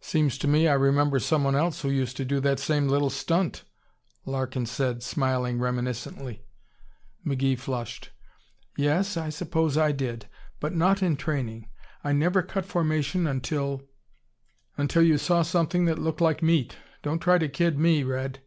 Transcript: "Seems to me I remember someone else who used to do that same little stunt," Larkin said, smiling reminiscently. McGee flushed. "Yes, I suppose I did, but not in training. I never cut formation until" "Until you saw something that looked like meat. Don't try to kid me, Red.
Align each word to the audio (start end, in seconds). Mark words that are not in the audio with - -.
"Seems 0.00 0.38
to 0.38 0.48
me 0.48 0.66
I 0.66 0.72
remember 0.72 1.18
someone 1.18 1.54
else 1.54 1.82
who 1.82 1.90
used 1.90 2.16
to 2.16 2.24
do 2.24 2.40
that 2.40 2.58
same 2.58 2.88
little 2.88 3.10
stunt," 3.10 3.64
Larkin 4.24 4.64
said, 4.64 5.02
smiling 5.02 5.58
reminiscently. 5.58 6.42
McGee 7.26 7.58
flushed. 7.58 8.08
"Yes, 8.78 9.18
I 9.18 9.28
suppose 9.28 9.76
I 9.76 9.92
did, 9.92 10.26
but 10.58 10.74
not 10.74 11.02
in 11.02 11.18
training. 11.18 11.68
I 12.02 12.14
never 12.14 12.40
cut 12.42 12.64
formation 12.64 13.26
until" 13.26 13.82
"Until 14.78 15.02
you 15.02 15.18
saw 15.18 15.42
something 15.42 15.84
that 15.84 15.98
looked 15.98 16.22
like 16.22 16.42
meat. 16.42 16.76
Don't 17.02 17.18
try 17.18 17.36
to 17.36 17.46
kid 17.46 17.78
me, 17.78 18.02
Red. 18.02 18.40